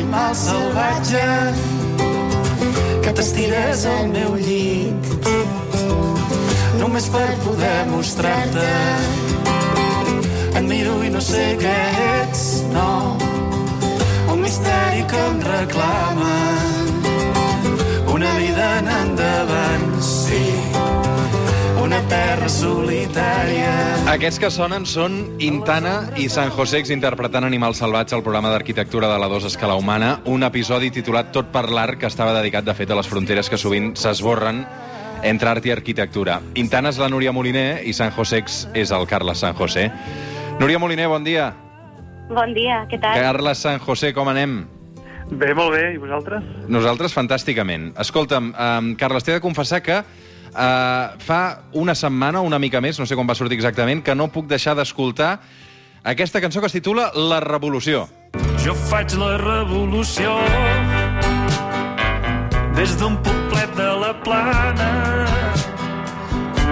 animal 0.00 0.34
salvatge 0.34 1.24
que 3.02 3.12
t'estires 3.12 3.84
al 3.84 4.08
meu 4.08 4.32
llit. 4.40 5.28
Només 6.80 7.08
per 7.12 7.28
poder 7.44 7.84
mostrar-te 7.90 8.70
et 10.56 10.64
miro 10.64 10.96
i 11.04 11.12
no 11.12 11.20
sé 11.20 11.44
què 11.60 11.78
ets, 12.22 12.44
no. 12.72 12.90
Un 14.32 14.40
misteri 14.40 15.04
que 15.12 15.24
em 15.28 15.40
reclama 15.52 16.79
solitària. 23.00 23.68
Aquests 24.12 24.38
que 24.42 24.50
sonen 24.52 24.84
són 24.88 25.14
Intana 25.40 26.10
i 26.20 26.28
San 26.28 26.50
Josex 26.52 26.90
interpretant 26.92 27.46
Animal 27.46 27.74
Salvatge 27.74 28.16
al 28.16 28.22
programa 28.22 28.50
d'arquitectura 28.52 29.08
de 29.08 29.18
la 29.18 29.28
2 29.28 29.46
Escala 29.48 29.76
Humana, 29.78 30.20
un 30.26 30.42
episodi 30.44 30.90
titulat 30.90 31.30
Tot 31.32 31.50
per 31.52 31.68
l'art 31.70 31.98
que 32.00 32.08
estava 32.10 32.34
dedicat, 32.36 32.64
de 32.64 32.74
fet, 32.74 32.90
a 32.90 32.98
les 32.98 33.08
fronteres 33.08 33.48
que 33.48 33.58
sovint 33.58 33.94
s'esborren 33.96 34.64
entre 35.22 35.50
art 35.50 35.66
i 35.66 35.72
arquitectura. 35.72 36.40
Intana 36.56 36.90
és 36.90 36.98
la 37.00 37.08
Núria 37.08 37.32
Moliner 37.32 37.82
i 37.84 37.94
San 37.96 38.12
Josex 38.16 38.66
és 38.74 38.92
el 38.92 39.06
Carles 39.08 39.40
San 39.40 39.56
José. 39.56 39.90
Núria 40.60 40.80
Moliner, 40.80 41.08
bon 41.08 41.24
dia. 41.24 41.52
Bon 42.28 42.52
dia, 42.54 42.84
què 42.90 43.00
tal? 43.00 43.16
Carles 43.16 43.64
San 43.64 43.80
José, 43.80 44.12
com 44.12 44.28
anem? 44.28 44.64
Bé, 45.30 45.54
molt 45.54 45.72
bé, 45.72 45.94
i 45.94 46.00
vosaltres? 46.00 46.42
Nosaltres 46.68 47.14
fantàsticament. 47.14 47.92
Escolta'm, 48.02 48.50
um, 48.50 48.96
Carles, 48.98 49.24
t'he 49.24 49.36
de 49.36 49.44
confessar 49.44 49.80
que 49.80 50.02
Uh, 50.50 51.14
fa 51.22 51.62
una 51.78 51.94
setmana, 51.94 52.40
una 52.42 52.58
mica 52.58 52.80
més, 52.82 52.98
no 52.98 53.06
sé 53.06 53.14
com 53.14 53.28
va 53.28 53.36
sortir 53.38 53.58
exactament, 53.60 54.02
que 54.02 54.16
no 54.18 54.26
puc 54.34 54.48
deixar 54.50 54.74
d'escoltar 54.74 55.36
aquesta 56.02 56.40
cançó 56.40 56.60
que 56.60 56.66
es 56.66 56.74
titula 56.74 57.10
La 57.14 57.38
Revolució. 57.44 58.08
Jo 58.60 58.74
faig 58.74 59.14
la 59.16 59.36
revolució 59.40 60.34
des 62.76 62.96
d'un 63.00 63.16
poblet 63.24 63.72
de 63.76 63.88
la 64.02 64.10
plana 64.24 64.90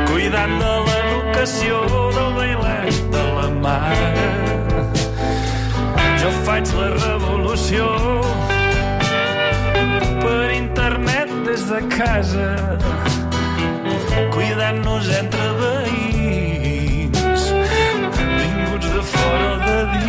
cuidant 0.09 0.55
de 0.61 0.75
l'educació 0.89 1.81
del 2.17 2.35
bailet 2.37 3.01
de 3.15 3.25
la 3.39 3.49
mare. 3.63 4.29
Jo 6.21 6.35
faig 6.45 6.75
la 6.81 6.91
revolució 6.97 7.89
per 10.21 10.43
internet 10.57 11.33
des 11.49 11.69
de 11.73 11.83
casa 11.97 12.49
cuidant-nos 14.35 15.09
entre 15.19 15.47
veïns, 15.61 17.43
vinguts 18.39 18.89
de 18.95 19.03
fora 19.13 19.47
o 19.49 19.57
de 19.63 19.77
dins. 19.95 20.09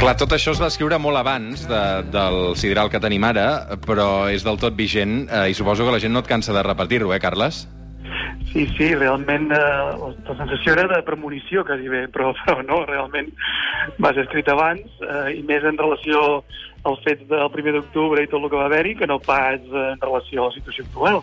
Clar, 0.00 0.14
tot 0.20 0.32
això 0.36 0.50
es 0.54 0.60
va 0.62 0.68
escriure 0.72 0.98
molt 1.02 1.18
abans 1.22 1.64
de, 1.70 1.82
del 2.12 2.38
sideral 2.60 2.88
que 2.92 3.00
tenim 3.02 3.24
ara, 3.26 3.78
però 3.86 4.28
és 4.32 4.44
del 4.46 4.58
tot 4.62 4.74
vigent 4.78 5.24
eh, 5.30 5.50
i 5.50 5.54
suposo 5.56 5.84
que 5.86 5.94
la 5.94 6.02
gent 6.02 6.14
no 6.14 6.22
et 6.22 6.30
cansa 6.30 6.52
de 6.56 6.62
repetir-ho, 6.66 7.08
eh, 7.14 7.20
Carles? 7.22 7.64
Sí, 8.52 8.64
sí, 8.78 8.86
realment 8.94 9.50
eh, 9.52 9.58
la 9.58 10.36
sensació 10.38 10.72
era 10.72 10.86
de 10.88 11.02
premonició, 11.04 11.64
quasi 11.68 11.90
bé, 11.92 12.06
però, 12.12 12.30
però 12.46 12.62
no, 12.64 12.84
realment 12.88 13.28
va 14.00 14.14
ser 14.14 14.24
escrit 14.24 14.48
abans, 14.48 14.86
eh, 15.04 15.36
i 15.40 15.42
més 15.48 15.66
en 15.66 15.76
relació 15.80 16.42
als 16.86 17.02
fets 17.04 17.26
del 17.28 17.50
primer 17.54 17.74
d'octubre 17.76 18.22
i 18.22 18.30
tot 18.30 18.42
el 18.42 18.50
que 18.52 18.60
va 18.60 18.68
haver-hi, 18.70 18.94
que 19.00 19.08
no 19.10 19.18
pas 19.22 19.60
en 19.60 20.00
relació 20.02 20.44
a 20.44 20.48
la 20.50 20.56
situació 20.56 20.86
actual. 20.86 21.20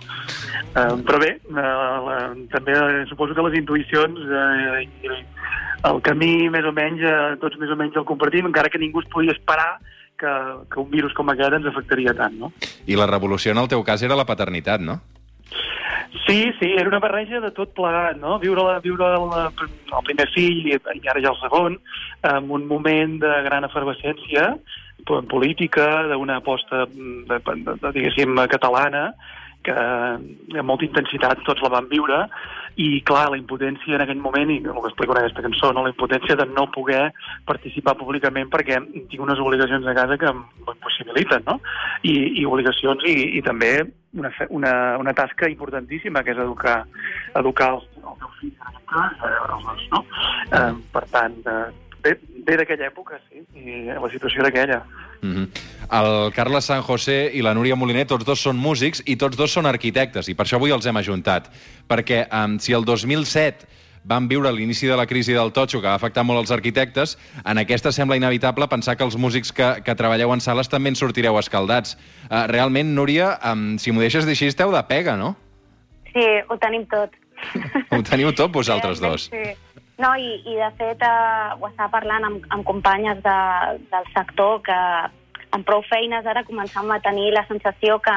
Eh, 0.74 0.96
però 1.08 1.22
bé, 1.22 1.32
eh, 1.40 1.72
la, 2.08 2.20
també 2.54 2.76
eh, 2.78 3.06
suposo 3.12 3.36
que 3.38 3.48
les 3.48 3.58
intuïcions 3.62 4.20
eh, 4.28 5.24
el 5.90 6.00
camí 6.04 6.50
més 6.52 6.68
o 6.68 6.76
menys, 6.76 7.02
eh, 7.04 7.34
tots 7.42 7.60
més 7.62 7.72
o 7.72 7.80
menys 7.80 7.98
el 8.00 8.08
compartim, 8.08 8.48
encara 8.50 8.72
que 8.72 8.82
ningú 8.82 9.04
es 9.04 9.10
podia 9.12 9.36
esperar 9.36 9.78
que, 10.20 10.32
que 10.72 10.80
un 10.80 10.92
virus 10.92 11.16
com 11.18 11.32
aquest 11.32 11.58
ens 11.60 11.68
afectaria 11.72 12.16
tant, 12.18 12.38
no? 12.40 12.54
I 12.88 13.00
la 13.00 13.10
revolució, 13.10 13.52
en 13.52 13.64
el 13.64 13.72
teu 13.72 13.84
cas, 13.84 14.04
era 14.06 14.20
la 14.20 14.28
paternitat, 14.30 14.84
no? 14.84 15.02
Sí, 16.28 16.54
sí, 16.60 16.70
era 16.78 16.88
una 16.88 17.02
barreja 17.04 17.40
de 17.42 17.50
tot 17.52 17.74
plegat, 17.76 18.20
no? 18.22 18.38
Viure, 18.40 18.64
la, 18.64 18.78
viure 18.84 19.10
la, 19.18 19.48
el 19.50 20.06
primer 20.08 20.28
fill 20.32 20.70
i 20.70 20.78
ara 20.78 21.20
ja 21.20 21.34
el 21.34 21.40
segon, 21.42 21.80
en 22.30 22.52
un 22.54 22.68
moment 22.70 23.18
de 23.20 23.34
gran 23.50 23.66
efervescència 23.68 24.54
política, 25.06 25.88
d'una 26.12 26.40
aposta, 26.42 26.86
de, 26.88 27.40
de, 27.40 27.78
de, 27.82 27.94
diguéssim, 27.96 28.36
catalana, 28.52 29.12
que 29.64 29.74
amb 29.74 30.68
molta 30.68 30.86
intensitat 30.86 31.42
tots 31.48 31.64
la 31.64 31.72
van 31.72 31.88
viure, 31.92 32.20
i 32.82 33.04
clar, 33.06 33.28
la 33.30 33.38
impotència 33.38 33.96
en 33.96 34.04
aquell 34.04 34.22
moment, 34.22 34.50
i 34.50 34.58
el 34.58 34.80
que 34.82 34.90
explico 34.90 35.14
en 35.14 35.20
aquesta 35.22 35.44
cançó, 35.46 35.70
no? 35.74 35.84
la 35.86 35.92
impotència 35.94 36.36
de 36.40 36.48
no 36.50 36.66
poder 36.74 37.04
participar 37.46 37.94
públicament 38.00 38.50
perquè 38.54 38.80
tinc 39.12 39.22
unes 39.22 39.42
obligacions 39.44 39.86
a 39.86 39.94
casa 39.98 40.18
que 40.18 40.32
m'impossibiliten, 40.34 41.46
no? 41.46 41.60
I, 42.02 42.16
i 42.42 42.48
obligacions 42.50 43.06
i, 43.06 43.16
i 43.38 43.44
també 43.46 43.76
una, 44.18 44.34
una, 44.50 44.74
una 45.02 45.14
tasca 45.18 45.50
importantíssima, 45.50 46.26
que 46.26 46.34
és 46.34 46.42
educar, 46.42 46.80
educar 47.38 47.70
el, 47.76 47.86
el 48.02 48.20
teu 48.24 48.34
fill, 48.40 48.58
en 48.58 48.74
aquest 48.74 48.90
cas, 48.90 49.24
eh, 49.30 49.88
no? 49.94 50.04
Eh, 50.50 50.68
per 50.98 51.06
tant, 51.14 51.40
eh, 51.46 51.62
ve, 52.46 52.58
d'aquella 52.60 52.90
època, 52.90 53.20
sí, 53.30 53.44
i 53.60 53.84
la 53.88 54.10
situació 54.12 54.44
era 54.44 54.50
aquella. 54.50 54.80
Mm 55.22 55.36
-hmm. 55.36 55.48
El 56.00 56.34
Carles 56.34 56.66
San 56.66 56.82
José 56.82 57.32
i 57.34 57.42
la 57.42 57.54
Núria 57.54 57.76
Moliner, 57.76 58.06
tots 58.08 58.26
dos 58.26 58.42
són 58.42 58.58
músics 58.58 59.02
i 59.06 59.16
tots 59.16 59.38
dos 59.38 59.52
són 59.52 59.66
arquitectes, 59.66 60.28
i 60.30 60.36
per 60.36 60.46
això 60.46 60.56
avui 60.56 60.72
els 60.72 60.86
hem 60.86 60.98
ajuntat. 60.98 61.50
Perquè 61.88 62.28
um, 62.32 62.60
si 62.60 62.74
el 62.74 62.86
2007 62.86 63.68
van 64.04 64.28
viure 64.28 64.52
l'inici 64.52 64.88
de 64.88 64.96
la 64.96 65.06
crisi 65.06 65.34
del 65.34 65.52
totxo, 65.52 65.82
que 65.82 65.88
va 65.88 65.96
afectar 65.96 66.24
molt 66.24 66.40
els 66.40 66.52
arquitectes, 66.52 67.18
en 67.46 67.58
aquesta 67.58 67.92
sembla 67.92 68.18
inevitable 68.18 68.68
pensar 68.68 68.98
que 68.98 69.04
els 69.04 69.16
músics 69.16 69.52
que, 69.52 69.82
que 69.84 69.96
treballeu 69.96 70.34
en 70.34 70.42
sales 70.42 70.70
també 70.70 70.90
en 70.90 70.96
sortireu 70.96 71.40
escaldats. 71.40 71.98
Uh, 72.30 72.48
realment, 72.48 72.96
Núria, 72.96 73.40
um, 73.52 73.78
si 73.78 73.92
m'ho 73.92 74.02
deixes 74.02 74.26
dir 74.26 74.32
així, 74.32 74.48
esteu 74.48 74.72
de 74.72 74.84
pega, 74.84 75.16
no? 75.16 75.36
Sí, 76.12 76.26
ho 76.50 76.58
tenim 76.58 76.86
tot. 76.86 77.10
Ho 77.92 78.02
teniu 78.04 78.34
tot, 78.34 78.52
vosaltres 78.60 79.00
dos. 79.00 79.30
Sí. 79.32 79.56
No, 80.02 80.16
i, 80.18 80.30
i 80.50 80.56
de 80.58 80.70
fet 80.80 81.04
eh, 81.06 81.50
ho 81.60 81.68
estava 81.70 81.92
parlant 81.94 82.26
amb, 82.26 82.46
amb 82.56 82.66
companyes 82.66 83.20
de, 83.26 83.40
del 83.92 84.08
sector 84.16 84.62
que 84.66 84.78
amb 85.54 85.66
prou 85.68 85.84
feines 85.86 86.26
ara 86.26 86.46
començàvem 86.48 86.96
a 86.96 87.02
tenir 87.06 87.30
la 87.36 87.46
sensació 87.50 88.00
que 88.02 88.14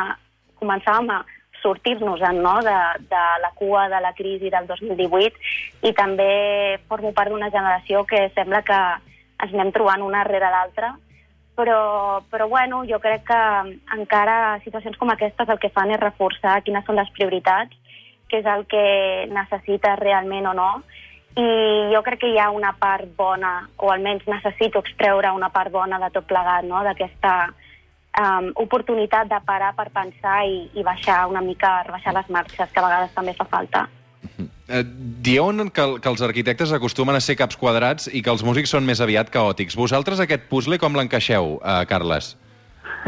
començàvem 0.56 1.10
a 1.12 1.22
sortir-nos-en 1.60 2.41
no? 2.42 2.54
de, 2.65 2.76
de 3.10 3.25
la 3.42 3.50
cua 3.59 3.88
de 3.92 4.00
la 4.00 4.15
crisi 4.16 4.48
del 4.53 4.69
2018 4.70 5.88
i 5.88 5.92
també 5.97 6.31
formo 6.88 7.12
part 7.12 7.32
d'una 7.32 7.50
generació 7.53 8.06
que 8.09 8.28
sembla 8.36 8.62
que 8.65 8.78
ens 9.44 9.53
anem 9.53 9.72
trobant 9.75 10.04
una 10.04 10.25
rere 10.25 10.48
l'altra 10.53 10.94
però, 11.56 12.22
però 12.31 12.48
bueno, 12.48 12.84
jo 12.84 13.00
crec 13.00 13.25
que 13.28 13.42
encara 13.97 14.60
situacions 14.65 14.97
com 15.00 15.10
aquestes 15.10 15.48
el 15.48 15.59
que 15.59 15.72
fan 15.72 15.91
és 15.91 16.03
reforçar 16.03 16.60
quines 16.62 16.84
són 16.84 17.00
les 17.00 17.09
prioritats, 17.16 17.72
què 18.28 18.42
és 18.42 18.48
el 18.53 18.66
que 18.69 18.84
necessites 19.32 19.98
realment 20.03 20.50
o 20.53 20.54
no, 20.59 20.69
i 21.36 21.47
jo 21.92 22.00
crec 22.04 22.22
que 22.22 22.32
hi 22.32 22.38
ha 22.41 22.48
una 22.50 22.72
part 22.80 23.10
bona, 23.16 23.69
o 23.76 23.91
almenys 23.92 24.24
necessito 24.30 24.80
extreure 24.80 25.34
una 25.36 25.50
part 25.52 25.72
bona 25.72 26.00
de 26.00 26.08
tot 26.14 26.24
plegat, 26.30 26.64
no? 26.64 26.80
d'aquesta 26.86 27.34
um, 27.50 28.48
oportunitat 28.64 29.28
de 29.28 29.41
parar 29.44 29.74
per 29.76 29.91
pensar 29.92 30.38
i, 30.48 30.64
i 30.74 30.86
baixar 30.86 31.26
una 31.28 31.44
mica, 31.44 31.82
rebaixar 31.84 32.16
les 32.16 32.32
marxes, 32.32 32.72
que 32.72 32.80
a 32.80 32.86
vegades 32.86 33.12
també 33.14 33.36
fa 33.36 33.48
falta. 33.52 33.84
Eh, 34.66 34.82
dieu 35.22 35.52
que, 35.70 35.84
que 36.02 36.10
els 36.10 36.24
arquitectes 36.24 36.72
acostumen 36.72 37.14
a 37.14 37.20
ser 37.20 37.36
caps 37.38 37.60
quadrats 37.60 38.08
i 38.08 38.22
que 38.24 38.32
els 38.32 38.42
músics 38.42 38.72
són 38.72 38.88
més 38.88 39.04
aviat 39.04 39.30
caòtics. 39.30 39.76
Vosaltres 39.78 40.24
aquest 40.24 40.48
puzzle 40.50 40.80
com 40.82 40.97
l'encaixeu, 40.97 41.58
eh, 41.60 41.84
Carles? 41.86 42.32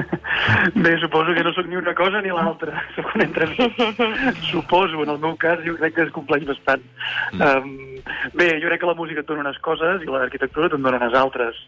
Bé, 0.74 0.98
suposo 0.98 1.34
que 1.34 1.44
no 1.44 1.52
sóc 1.52 1.66
ni 1.66 1.76
una 1.76 1.94
cosa 1.94 2.22
ni 2.22 2.28
l'altra. 2.28 2.82
Sóc 2.96 3.14
un 3.14 3.24
entremig. 3.26 3.74
suposo, 4.50 5.02
en 5.02 5.14
el 5.14 5.20
meu 5.22 5.36
cas, 5.36 5.60
jo 5.66 5.76
crec 5.78 5.96
que 5.96 6.06
es 6.06 6.14
compleix 6.14 6.46
bastant. 6.48 6.84
Mm. 7.32 7.42
Um, 7.42 8.34
bé, 8.38 8.50
jo 8.62 8.70
crec 8.70 8.82
que 8.82 8.90
la 8.90 8.98
música 8.98 9.24
et 9.24 9.30
dona 9.30 9.46
unes 9.46 9.60
coses 9.64 10.04
i 10.04 10.10
l'arquitectura 10.10 10.70
te'n 10.72 10.84
dona 10.84 11.00
unes 11.02 11.16
altres. 11.18 11.64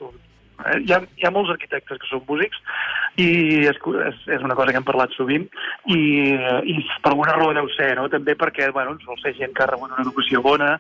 Eh, 0.67 0.81
hi, 0.85 0.93
ha, 0.93 1.01
hi 1.17 1.27
ha 1.27 1.33
molts 1.35 1.53
arquitectes 1.55 2.01
que 2.01 2.09
són 2.11 2.25
músics 2.29 2.61
i 3.21 3.29
és, 3.69 3.79
és, 4.07 4.21
és 4.37 4.45
una 4.47 4.57
cosa 4.59 4.73
que 4.73 4.81
hem 4.81 4.87
parlat 4.87 5.13
sovint 5.17 5.47
i, 5.91 6.01
i 6.73 6.77
per 7.03 7.13
alguna 7.13 7.35
raó 7.37 7.53
deu 7.57 7.69
ser, 7.75 7.93
no? 7.99 8.09
també 8.13 8.37
perquè 8.39 8.71
bueno, 8.75 8.97
sol 9.05 9.19
ser 9.23 9.35
gent 9.39 9.55
que 9.57 9.65
ha 9.65 9.71
rebut 9.71 9.93
una 9.93 10.05
educació 10.05 10.43
bona, 10.45 10.73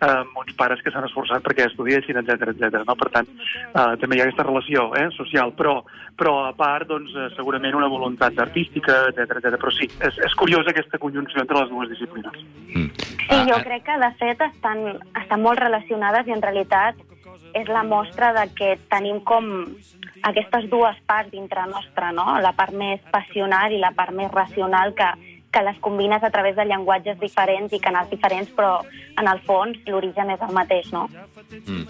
eh, 0.00 0.22
uns 0.42 0.56
pares 0.58 0.82
que 0.82 0.92
s'han 0.92 1.08
esforçat 1.08 1.44
perquè 1.46 1.68
estudiessin, 1.70 2.20
etc 2.22 2.52
etc. 2.52 2.82
No? 2.88 2.96
Per 2.98 3.10
tant, 3.14 3.30
eh, 3.30 3.92
també 4.02 4.18
hi 4.18 4.22
ha 4.24 4.28
aquesta 4.28 4.48
relació 4.48 4.88
eh, 4.98 5.08
social, 5.16 5.54
però, 5.58 5.78
però 6.18 6.36
a 6.48 6.54
part, 6.58 6.88
doncs, 6.90 7.14
eh, 7.14 7.28
segurament 7.36 7.78
una 7.78 7.90
voluntat 7.92 8.38
artística, 8.46 9.04
etc 9.12 9.38
etc. 9.40 9.60
Però 9.62 9.74
sí, 9.74 9.90
és, 10.00 10.22
és 10.26 10.38
curiosa 10.38 10.74
aquesta 10.74 11.00
conjunció 11.02 11.44
entre 11.44 11.62
les 11.62 11.72
dues 11.72 11.92
disciplines. 11.94 12.40
Mm. 12.74 12.90
Sí, 13.26 13.38
jo 13.48 13.56
crec 13.64 13.82
que 13.86 13.96
de 13.98 14.08
fet 14.20 14.42
estan, 14.46 14.84
estan 15.18 15.42
molt 15.42 15.58
relacionades 15.58 16.28
i 16.28 16.34
en 16.34 16.44
realitat 16.44 17.05
és 17.56 17.68
la 17.72 17.82
mostra 17.86 18.32
de 18.36 18.44
que 18.56 18.74
tenim 18.92 19.22
com 19.24 19.46
aquestes 20.28 20.68
dues 20.72 20.98
parts 21.08 21.32
dintre 21.32 21.64
nostra, 21.70 22.12
no? 22.12 22.36
La 22.42 22.52
part 22.56 22.74
més 22.76 23.00
passional 23.12 23.72
i 23.72 23.80
la 23.80 23.94
part 23.96 24.12
més 24.16 24.30
racional 24.32 24.92
que, 24.98 25.08
que 25.52 25.62
les 25.64 25.78
combines 25.80 26.22
a 26.22 26.30
través 26.30 26.56
de 26.56 26.66
llenguatges 26.68 27.18
diferents 27.20 27.72
i 27.72 27.80
canals 27.80 28.10
diferents, 28.12 28.50
però 28.56 28.82
en 29.16 29.30
el 29.30 29.40
fons 29.46 29.78
l'origen 29.88 30.34
és 30.34 30.42
el 30.44 30.52
mateix, 30.52 30.90
no? 30.92 31.06
Mm. 31.64 31.86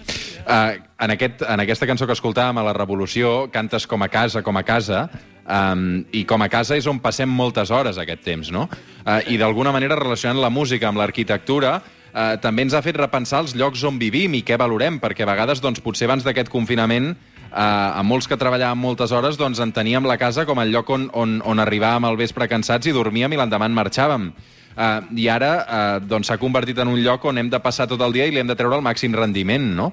Uh, 0.47 0.77
en, 1.03 1.11
aquest, 1.17 1.43
en 1.43 1.63
aquesta 1.63 1.89
cançó 1.89 2.07
que 2.07 2.15
escoltàvem 2.15 2.61
a 2.61 2.67
la 2.69 2.75
Revolució, 2.77 3.49
cantes 3.51 3.87
com 3.89 4.05
a 4.05 4.11
casa, 4.13 4.43
com 4.45 4.55
a 4.55 4.63
casa, 4.63 5.07
um, 5.43 6.05
i 6.15 6.23
com 6.29 6.45
a 6.45 6.49
casa 6.53 6.77
és 6.79 6.87
on 6.87 7.01
passem 7.03 7.27
moltes 7.27 7.73
hores 7.73 7.99
aquest 7.99 8.23
temps, 8.23 8.53
no? 8.55 8.69
Uh, 9.03 9.19
I 9.27 9.39
d'alguna 9.41 9.75
manera 9.75 9.99
relacionant 9.99 10.39
la 10.39 10.53
música 10.53 10.87
amb 10.87 11.01
l'arquitectura, 11.01 11.81
uh, 12.17 12.35
també 12.41 12.65
ens 12.65 12.73
ha 12.73 12.81
fet 12.81 12.97
repensar 12.97 13.43
els 13.45 13.53
llocs 13.55 13.83
on 13.85 13.99
vivim 14.01 14.33
i 14.33 14.43
què 14.43 14.57
valorem, 14.57 14.97
perquè 15.03 15.23
a 15.23 15.29
vegades, 15.29 15.61
doncs, 15.61 15.83
potser 15.85 16.09
abans 16.09 16.25
d'aquest 16.25 16.49
confinament, 16.49 17.13
uh, 17.13 17.53
a 17.53 18.03
molts 18.03 18.27
que 18.27 18.39
treballàvem 18.39 18.81
moltes 18.81 19.13
hores, 19.13 19.37
doncs 19.37 19.61
enteníem 19.61 20.09
la 20.09 20.17
casa 20.17 20.47
com 20.49 20.59
el 20.63 20.73
lloc 20.73 20.89
on, 20.89 21.09
on, 21.13 21.39
on 21.45 21.61
arribàvem 21.61 22.09
al 22.09 22.17
vespre 22.19 22.49
cansats 22.49 22.89
i 22.89 22.95
dormíem 22.95 23.33
i 23.33 23.39
l'endemà 23.39 23.69
marxàvem. 23.69 24.31
Uh, 24.77 25.01
I 25.17 25.29
ara 25.33 25.51
uh, 25.61 26.05
doncs 26.05 26.29
s'ha 26.29 26.37
convertit 26.41 26.77
en 26.81 26.89
un 26.89 26.99
lloc 27.01 27.25
on 27.25 27.37
hem 27.37 27.49
de 27.49 27.61
passar 27.61 27.87
tot 27.89 28.01
el 28.01 28.13
dia 28.13 28.27
i 28.27 28.33
li 28.33 28.41
hem 28.41 28.49
de 28.49 28.57
treure 28.57 28.77
el 28.77 28.85
màxim 28.85 29.15
rendiment, 29.17 29.71
no? 29.77 29.91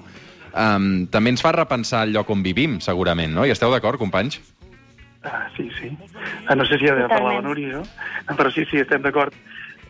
Um, 0.55 1.07
també 1.11 1.33
ens 1.33 1.41
fa 1.43 1.51
repensar 1.51 2.05
el 2.07 2.13
lloc 2.15 2.29
on 2.31 2.43
vivim, 2.45 2.77
segurament, 2.79 3.33
no? 3.35 3.43
I 3.43 3.51
esteu 3.51 3.73
d'acord, 3.73 3.99
companys? 3.99 4.37
Ah, 5.25 5.49
sí, 5.57 5.65
sí. 5.79 5.89
Ah, 6.47 6.55
no 6.55 6.65
sé 6.65 6.77
si 6.77 6.87
ha 6.87 6.95
de 6.95 7.07
parlar 7.09 7.39
la. 7.39 7.41
Núria, 7.41 7.81
no? 7.81 8.35
però 8.37 8.51
sí, 8.53 8.63
sí, 8.69 8.77
estem 8.79 9.01
d'acord. 9.01 9.33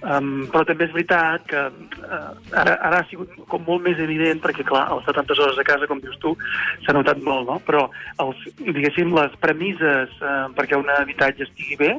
Um, 0.05 0.45
però 0.53 0.61
també 0.69 0.85
és 0.85 0.93
veritat 0.93 1.47
que 1.49 1.61
uh, 1.65 2.33
ara, 2.61 2.75
ara 2.85 2.99
ha 2.99 3.07
sigut 3.09 3.31
com 3.49 3.63
molt 3.65 3.81
més 3.87 3.97
evident, 4.03 4.37
perquè 4.43 4.61
clar, 4.67 4.83
a 4.85 4.99
les 4.99 5.07
70 5.09 5.39
hores 5.41 5.57
a 5.57 5.65
casa, 5.65 5.87
com 5.89 6.03
dius 6.03 6.19
tu, 6.21 6.35
s'ha 6.85 6.93
notat 6.93 7.23
molt, 7.25 7.47
no? 7.49 7.57
Però, 7.65 7.87
els, 8.21 8.43
diguéssim, 8.59 9.15
les 9.17 9.33
premisses 9.41 10.13
uh, 10.21 10.45
perquè 10.57 10.77
un 10.77 10.91
habitatge 10.93 11.47
estigui 11.47 11.79
bé 11.81 11.95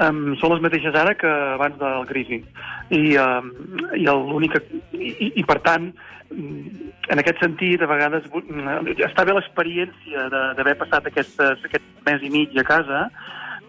um, 0.00 0.32
són 0.40 0.54
les 0.54 0.64
mateixes 0.64 0.96
ara 0.96 1.12
que 1.20 1.28
abans 1.28 1.76
de 1.78 1.92
la 1.92 2.08
crisi. 2.08 2.40
I, 2.88 3.04
um, 3.20 3.52
i 3.92 4.08
l'única... 4.08 4.62
I, 4.96 5.12
i, 5.12 5.30
I, 5.42 5.44
per 5.44 5.60
tant, 5.66 5.90
en 6.34 7.20
aquest 7.20 7.40
sentit, 7.42 7.82
a 7.82 7.90
vegades 7.90 8.26
mm, 8.32 8.94
està 9.06 9.26
bé 9.26 9.36
l'experiència 9.36 10.28
d'haver 10.32 10.76
passat 10.80 11.10
aquestes, 11.10 11.64
aquest 11.68 12.06
mes 12.08 12.24
i 12.24 12.32
mig 12.32 12.56
a 12.58 12.66
casa, 12.66 13.06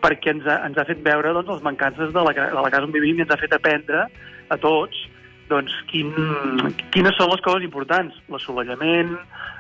perquè 0.06 0.36
ens 0.36 0.46
ha, 0.46 0.62
ens 0.70 0.78
ha 0.78 0.86
fet 0.88 1.02
veure 1.06 1.34
doncs, 1.34 1.50
les 1.58 1.66
mancances 1.66 2.14
de 2.14 2.24
la, 2.28 2.34
de 2.38 2.62
la 2.62 2.72
casa 2.72 2.86
on 2.86 2.94
vivim 2.94 3.18
i 3.18 3.26
ens 3.26 3.34
ha 3.34 3.42
fet 3.42 3.58
aprendre 3.58 4.06
a 4.54 4.58
tots 4.62 5.02
doncs, 5.50 5.74
quin, 5.92 6.10
quines 6.94 7.18
són 7.20 7.30
les 7.30 7.44
coses 7.46 7.66
importants. 7.66 8.16
L'assolellament, 8.34 9.12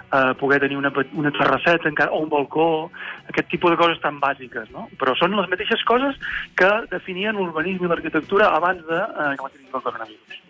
eh, 0.09 0.31
poder 0.39 0.59
tenir 0.63 0.80
una, 0.80 0.92
una 1.13 1.31
terrasseta 1.36 1.89
encara, 1.89 2.12
o 2.12 2.24
un 2.25 2.31
balcó, 2.31 2.89
aquest 3.30 3.51
tipus 3.51 3.75
de 3.75 3.80
coses 3.81 4.01
tan 4.01 4.19
bàsiques. 4.24 4.71
No? 4.74 4.88
Però 5.01 5.15
són 5.19 5.38
les 5.38 5.50
mateixes 5.51 5.83
coses 5.86 6.18
que 6.57 6.71
definien 6.92 7.38
l'urbanisme 7.38 7.86
i 7.86 7.94
l'arquitectura 7.94 8.50
abans 8.57 8.81
de 8.89 8.97
eh, 8.97 9.30
que 9.38 9.47
la 9.47 9.53
crisi 9.53 9.71
del 9.71 9.86
coronavirus. 9.89 10.42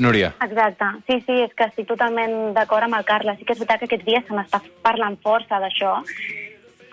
Núria. 0.00 0.30
Exacte, 0.40 0.86
sí, 1.06 1.18
sí, 1.26 1.34
és 1.44 1.52
que 1.52 1.66
estic 1.68 1.84
totalment 1.90 2.54
d'acord 2.56 2.86
amb 2.86 2.96
el 2.96 3.04
Carles. 3.04 3.36
Sí 3.38 3.44
que 3.44 3.52
és 3.52 3.60
veritat 3.60 3.82
que 3.82 3.90
aquests 3.90 4.08
dies 4.08 4.24
se 4.24 4.38
n'està 4.38 4.62
parlant 4.86 5.18
força 5.20 5.60
d'això. 5.60 5.98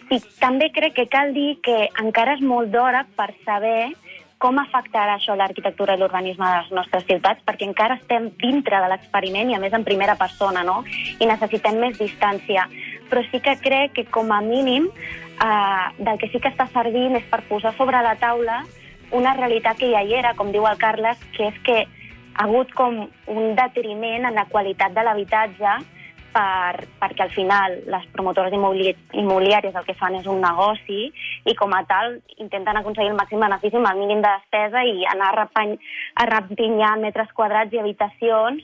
I 0.09 0.17
també 0.41 0.71
crec 0.73 0.95
que 0.97 1.07
cal 1.11 1.33
dir 1.35 1.59
que 1.61 1.89
encara 2.01 2.33
és 2.37 2.41
molt 2.41 2.71
d'hora 2.73 3.05
per 3.17 3.29
saber 3.45 3.91
com 4.39 4.57
afectarà 4.57 5.17
això 5.17 5.35
l'arquitectura 5.35 5.97
i 5.97 5.99
l'urbanisme 5.99 6.47
de 6.47 6.61
les 6.61 6.71
nostres 6.71 7.03
ciutats, 7.05 7.43
perquè 7.45 7.67
encara 7.67 7.97
estem 7.99 8.29
dintre 8.39 8.79
de 8.79 8.87
l'experiment 8.87 9.51
i, 9.51 9.55
a 9.57 9.59
més, 9.59 9.75
en 9.75 9.83
primera 9.83 10.15
persona, 10.15 10.63
no? 10.63 10.79
I 11.19 11.27
necessitem 11.27 11.75
més 11.81 11.99
distància. 11.99 12.65
Però 13.11 13.21
sí 13.27 13.41
que 13.43 13.57
crec 13.59 13.97
que, 13.97 14.05
com 14.07 14.31
a 14.31 14.39
mínim, 14.41 14.87
eh, 14.87 15.85
del 15.99 16.17
que 16.21 16.31
sí 16.31 16.39
que 16.39 16.53
està 16.53 16.69
servint 16.71 17.19
és 17.19 17.27
per 17.29 17.43
posar 17.51 17.75
sobre 17.75 17.99
la 18.05 18.15
taula 18.15 18.63
una 19.11 19.33
realitat 19.33 19.77
que 19.77 19.91
ja 19.91 20.03
hi 20.05 20.13
era, 20.13 20.35
com 20.37 20.51
diu 20.53 20.67
el 20.69 20.77
Carles, 20.77 21.19
que 21.35 21.49
és 21.49 21.61
que 21.65 21.79
ha 21.83 22.45
hagut 22.45 22.71
com 22.77 23.07
un 23.27 23.55
detriment 23.57 24.29
en 24.29 24.37
la 24.37 24.45
qualitat 24.47 24.93
de 24.95 25.03
l'habitatge 25.03 25.79
per, 26.39 26.87
perquè 27.01 27.25
al 27.25 27.33
final 27.35 27.75
les 27.91 28.05
promotores 28.13 28.53
immobili 28.55 28.93
immobiliàries 29.19 29.75
el 29.75 29.87
que 29.87 29.97
fan 29.99 30.15
és 30.19 30.27
un 30.31 30.39
negoci 30.43 31.09
i 31.51 31.55
com 31.59 31.73
a 31.75 31.81
tal 31.89 32.15
intenten 32.37 32.79
aconseguir 32.79 33.11
el 33.11 33.19
màxim 33.19 33.43
benefici 33.43 33.79
amb 33.79 33.91
el 33.91 33.99
mínim 34.03 34.23
de 34.23 34.31
despesa 34.37 34.85
i 34.87 35.03
anar 35.11 35.33
arrepany, 35.33 35.75
arrepinyant 36.23 37.03
metres 37.03 37.35
quadrats 37.35 37.75
i 37.75 37.81
habitacions 37.83 38.63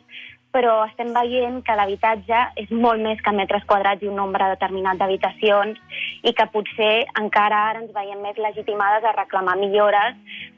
però 0.55 0.75
estem 0.85 1.09
veient 1.11 1.59
que 1.67 1.75
l'habitatge 1.75 2.41
és 2.61 2.69
molt 2.71 3.03
més 3.03 3.19
que 3.23 3.33
metres 3.35 3.65
quadrats 3.67 4.05
i 4.05 4.07
un 4.07 4.15
nombre 4.21 4.47
determinat 4.53 5.01
d'habitacions 5.01 5.81
i 6.23 6.31
que 6.37 6.47
potser 6.53 6.93
encara 7.19 7.59
ara 7.71 7.81
ens 7.83 7.91
veiem 7.97 8.21
més 8.23 8.39
legitimades 8.39 9.03
a 9.03 9.11
reclamar 9.17 9.57
millores 9.59 10.15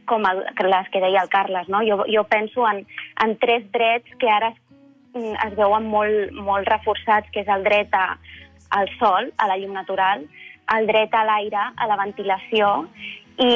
com 0.07 0.29
el, 0.29 0.43
les 0.69 0.91
que 0.93 1.01
deia 1.01 1.23
el 1.25 1.33
Carles. 1.33 1.67
No? 1.73 1.81
Jo, 1.87 2.03
jo 2.13 2.23
penso 2.29 2.67
en, 2.69 2.85
en 3.25 3.35
tres 3.41 3.65
drets 3.73 4.13
que 4.21 4.29
ara 4.29 4.53
es, 4.53 4.61
es 5.33 5.55
veuen 5.57 5.87
molt, 5.91 6.33
molt 6.47 6.67
reforçats, 6.69 7.29
que 7.33 7.43
és 7.45 7.51
el 7.51 7.63
dret 7.67 7.93
a, 7.93 8.17
al 8.77 8.89
sol, 8.97 9.31
a 9.37 9.47
la 9.49 9.57
llum 9.59 9.73
natural, 9.77 10.25
el 10.75 10.89
dret 10.89 11.13
a 11.15 11.23
l'aire, 11.27 11.69
a 11.75 11.87
la 11.87 11.97
ventilació 11.99 12.89
i, 13.37 13.49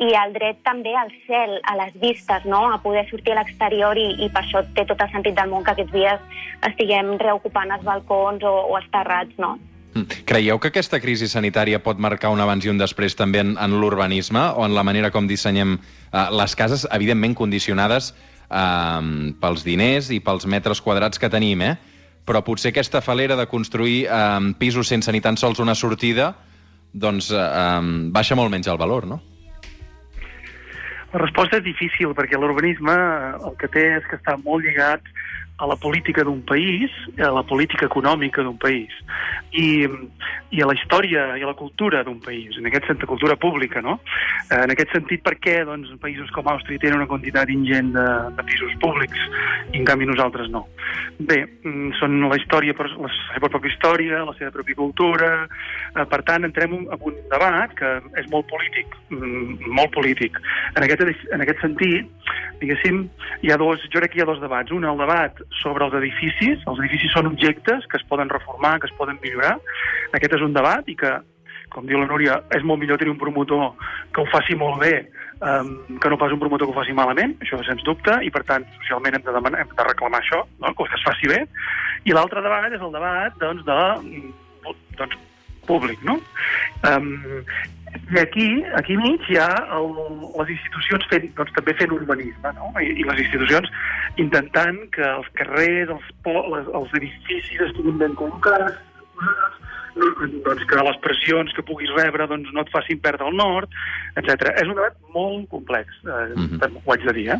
i 0.00 0.08
el 0.16 0.32
dret 0.34 0.60
també 0.64 0.94
al 0.96 1.10
cel, 1.26 1.58
a 1.68 1.76
les 1.82 1.94
vistes, 2.00 2.44
no? 2.48 2.64
a 2.72 2.80
poder 2.82 3.04
sortir 3.10 3.34
a 3.34 3.40
l'exterior 3.42 3.98
i, 4.00 4.08
i 4.24 4.30
per 4.32 4.42
això 4.42 4.64
té 4.74 4.86
tot 4.88 5.00
el 5.04 5.12
sentit 5.12 5.36
del 5.36 5.50
món 5.52 5.66
que 5.66 5.74
aquests 5.74 5.92
dies 5.92 6.46
estiguem 6.68 7.16
reocupant 7.20 7.74
els 7.76 7.84
balcons 7.84 8.44
o, 8.44 8.54
o 8.72 8.78
els 8.80 8.88
terrats. 8.94 9.36
No? 9.38 9.56
Mm. 9.94 10.24
Creieu 10.28 10.58
que 10.62 10.72
aquesta 10.72 11.00
crisi 11.00 11.28
sanitària 11.28 11.82
pot 11.84 12.00
marcar 12.00 12.32
un 12.32 12.40
abans 12.40 12.64
i 12.64 12.72
un 12.72 12.80
després 12.80 13.16
també 13.18 13.44
en, 13.44 13.54
en 13.60 13.76
l'urbanisme 13.80 14.48
o 14.56 14.64
en 14.64 14.74
la 14.76 14.84
manera 14.86 15.12
com 15.12 15.28
dissenyem 15.28 15.76
eh, 15.76 16.26
les 16.32 16.56
cases, 16.56 16.88
evidentment 16.96 17.36
condicionades 17.36 18.14
eh, 18.50 19.32
pels 19.40 19.64
diners 19.66 20.10
i 20.14 20.20
pels 20.24 20.46
metres 20.46 20.80
quadrats 20.84 21.20
que 21.20 21.30
tenim, 21.32 21.62
eh? 21.62 21.76
però 22.28 22.42
potser 22.44 22.74
aquesta 22.74 23.00
falera 23.00 23.36
de 23.36 23.48
construir 23.48 24.04
eh, 24.04 24.52
pisos 24.58 24.88
sense 24.88 25.12
ni 25.12 25.22
tan 25.24 25.36
sols 25.40 25.62
una 25.64 25.76
sortida 25.78 26.34
doncs 26.92 27.30
eh, 27.32 27.80
baixa 28.12 28.36
molt 28.36 28.52
menys 28.52 28.68
el 28.68 28.80
valor, 28.80 29.06
no? 29.06 29.20
La 31.08 31.22
resposta 31.22 31.56
és 31.56 31.64
difícil, 31.64 32.12
perquè 32.16 32.36
l'urbanisme 32.36 32.92
eh, 32.92 33.32
el 33.48 33.56
que 33.60 33.70
té 33.72 33.84
és 33.96 34.08
que 34.10 34.18
està 34.20 34.36
molt 34.42 34.64
lligat 34.64 35.04
a 35.58 35.66
la 35.66 35.76
política 35.76 36.22
d'un 36.24 36.42
país, 36.46 36.90
a 37.18 37.30
la 37.34 37.42
política 37.42 37.86
econòmica 37.86 38.42
d'un 38.46 38.58
país, 38.58 38.92
i, 39.52 39.86
i 40.54 40.62
a 40.62 40.68
la 40.68 40.74
història 40.78 41.24
i 41.38 41.42
a 41.42 41.50
la 41.50 41.56
cultura 41.58 42.04
d'un 42.06 42.20
país, 42.22 42.54
en 42.58 42.68
aquest 42.70 42.86
sentit, 42.86 43.08
cultura 43.10 43.36
pública, 43.36 43.82
no? 43.82 43.98
En 44.54 44.70
aquest 44.70 44.94
sentit, 44.94 45.22
per 45.24 45.34
què 45.42 45.58
doncs, 45.66 45.90
països 46.02 46.30
com 46.36 46.46
Àustria 46.50 46.78
tenen 46.82 47.00
una 47.00 47.10
quantitat 47.10 47.50
ingent 47.50 47.90
de, 47.96 48.06
de 48.38 48.46
pisos 48.46 48.74
públics 48.82 49.18
i, 49.72 49.80
en 49.80 49.88
canvi, 49.88 50.06
nosaltres 50.06 50.50
no? 50.54 50.66
Bé, 51.18 51.40
mm, 51.64 51.96
són 51.98 52.20
la 52.28 52.38
història, 52.38 52.76
per- 52.78 52.90
la 52.94 53.10
seva 53.34 53.50
pròpia 53.50 53.74
història, 53.74 54.24
la 54.28 54.36
seva 54.38 54.54
pròpia 54.54 54.78
cultura... 54.78 55.32
Eh, 55.96 56.04
per 56.08 56.20
tant, 56.22 56.44
entrem 56.44 56.74
en 56.76 56.86
en 56.92 57.00
un 57.08 57.16
debat 57.30 57.72
que 57.78 57.88
és 58.20 58.26
molt 58.30 58.46
polític, 58.50 58.94
mm, 59.10 59.72
molt 59.74 59.90
polític. 59.94 60.36
En 60.76 60.84
aquest, 60.84 61.02
en 61.32 61.44
aquest 61.44 61.60
sentit, 61.64 62.06
diguéssim, 62.60 63.02
hi 63.42 63.52
ha 63.52 63.58
dos, 63.60 63.82
jo 63.92 64.00
crec 64.00 64.12
que 64.12 64.20
hi 64.20 64.22
ha 64.24 64.28
dos 64.28 64.40
debats. 64.42 64.72
Un, 64.74 64.84
el 64.84 65.00
debat 65.00 65.40
sobre 65.62 65.86
els 65.88 65.96
edificis. 66.00 66.62
Els 66.66 66.82
edificis 66.84 67.14
són 67.14 67.30
objectes 67.30 67.86
que 67.90 67.98
es 68.00 68.06
poden 68.08 68.30
reformar, 68.32 68.78
que 68.80 68.90
es 68.90 68.96
poden 68.98 69.18
millorar. 69.22 69.56
Aquest 70.12 70.38
és 70.38 70.44
un 70.44 70.56
debat 70.56 70.86
i 70.88 70.96
que, 70.98 71.14
com 71.72 71.86
diu 71.88 72.00
la 72.00 72.08
Núria, 72.10 72.40
és 72.56 72.64
molt 72.64 72.80
millor 72.80 73.00
tenir 73.00 73.14
un 73.14 73.20
promotor 73.20 73.72
que 74.14 74.22
ho 74.22 74.28
faci 74.32 74.56
molt 74.58 74.80
bé 74.84 74.94
um, 75.40 75.98
que 75.98 76.10
no 76.10 76.18
pas 76.18 76.32
un 76.32 76.40
promotor 76.40 76.66
que 76.66 76.74
ho 76.74 76.80
faci 76.80 76.94
malament, 76.96 77.36
això 77.44 77.60
sens 77.66 77.84
dubte, 77.86 78.18
i 78.24 78.30
per 78.34 78.44
tant, 78.48 78.66
socialment 78.80 79.18
hem 79.18 79.24
de, 79.24 79.34
demanar, 79.34 79.62
hem 79.62 79.72
de 79.76 79.88
reclamar 79.90 80.22
això, 80.22 80.42
no? 80.62 80.74
que 80.74 80.88
es 80.88 81.06
faci 81.06 81.30
bé. 81.30 81.40
I 82.08 82.14
l'altre 82.16 82.42
debat 82.44 82.72
és 82.72 82.82
el 82.82 82.94
debat 82.94 83.40
doncs, 83.42 83.64
de, 83.66 83.80
doncs, 84.98 85.18
públic, 85.68 86.00
no? 86.00 86.14
Um, 86.88 87.10
i 88.12 88.18
aquí, 88.20 88.46
aquí 88.76 88.96
mig 88.96 89.24
hi 89.28 89.36
ha 89.40 89.50
el, 89.76 89.90
les 90.38 90.52
institucions 90.54 91.04
fent, 91.10 91.26
doncs, 91.36 91.52
també 91.56 91.74
fent 91.76 91.92
urbanisme, 91.92 92.52
no? 92.56 92.72
I, 92.80 92.94
i 93.02 93.04
les 93.04 93.20
institucions 93.26 93.68
intentant 94.18 94.78
que 94.94 95.04
els 95.06 95.28
carrers, 95.38 95.90
els, 95.94 96.10
po, 96.26 96.34
les, 96.54 96.66
els 96.74 96.94
edificis 96.98 97.64
estiguin 97.70 97.98
ben 98.00 98.14
col·locats, 98.18 98.76
doncs 99.98 100.62
que 100.70 100.78
les 100.86 100.98
pressions 101.02 101.50
que 101.56 101.62
puguis 101.66 101.90
rebre 101.96 102.28
doncs, 102.30 102.52
no 102.54 102.62
et 102.62 102.68
facin 102.70 103.00
perdre 103.02 103.26
el 103.26 103.34
nord, 103.34 103.72
etc. 104.20 104.52
És 104.60 104.68
un 104.68 104.76
debat 104.76 104.94
molt 105.14 105.48
complex, 105.50 105.90
eh, 106.04 106.34
Mhm. 106.36 106.58
també 106.60 106.80
ho 106.84 106.92
haig 106.92 107.04
de 107.04 107.12
dir, 107.12 107.28
eh? 107.30 107.38